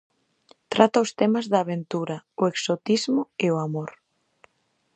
Trata 0.73 1.03
os 1.05 1.11
temas 1.19 1.45
da 1.51 1.59
aventura, 1.61 2.17
o 2.41 2.43
exotismo 2.53 3.21
e 3.45 3.47
o 3.53 3.57
amor. 3.67 3.89